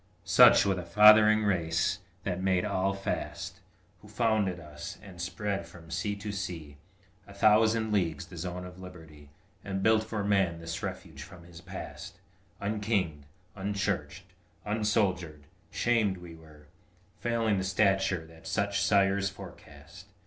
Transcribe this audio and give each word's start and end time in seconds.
Such 0.25 0.65
was 0.65 0.77
the 0.77 0.81
fathering 0.83 1.43
race 1.43 1.99
that 2.23 2.41
made 2.41 2.65
all 2.65 2.91
fast, 2.91 3.59
Who 4.01 4.07
founded 4.07 4.59
us, 4.59 4.97
and 5.03 5.21
spread 5.21 5.67
from 5.67 5.91
sea 5.91 6.15
to 6.15 6.31
sea 6.31 6.77
A 7.27 7.35
thousand 7.35 7.91
leagues 7.91 8.25
the 8.25 8.35
zone 8.35 8.65
of 8.65 8.79
liberty, 8.79 9.29
And 9.63 9.83
built 9.83 10.03
for 10.03 10.23
man 10.23 10.59
this 10.59 10.81
refuge 10.81 11.21
from 11.21 11.43
his 11.43 11.61
past, 11.61 12.17
Unkinged, 12.59 13.25
unchurched, 13.55 14.23
unsoldiered; 14.65 15.43
shamed 15.69 16.17
were 16.17 16.25
we, 16.25 17.19
Failing 17.19 17.59
the 17.59 17.63
stature 17.63 18.25
that 18.25 18.47
such 18.47 18.81
sires 18.81 19.29
forecast! 19.29 20.07